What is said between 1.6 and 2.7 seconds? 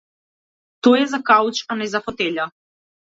а не за фотеља.